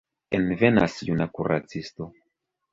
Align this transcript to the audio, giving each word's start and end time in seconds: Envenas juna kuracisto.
Envenas 0.37 0.97
juna 1.11 1.29
kuracisto. 1.37 2.11